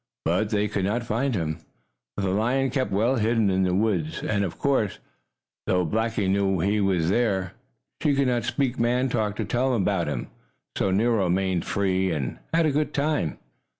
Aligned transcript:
But 0.25 0.49
they 0.49 0.67
could 0.67 0.85
not 0.85 1.03
find 1.03 1.35
him, 1.35 1.59
for 2.15 2.21
the 2.23 2.31
lion 2.31 2.71
kept 2.71 2.89
well 2.91 3.17
hidden 3.17 3.51
in 3.51 3.61
the 3.61 3.75
woods. 3.75 4.23
And 4.23 4.43
of 4.43 4.57
course, 4.57 4.97
though 5.67 5.85
Blackie 5.85 6.27
knew 6.27 6.59
he 6.59 6.81
was 6.81 7.09
there, 7.11 7.53
she 8.01 8.15
could 8.15 8.25
not 8.27 8.43
speak 8.45 8.79
man 8.79 9.09
talk 9.09 9.35
to 9.35 9.45
tell 9.45 9.75
about 9.75 10.07
him. 10.07 10.31
So 10.75 10.89
Nero 10.89 11.25
remained 11.25 11.65
free 11.65 12.09
and 12.11 12.39
had 12.51 12.65
a 12.65 12.71
good 12.71 12.95
time. 12.95 13.37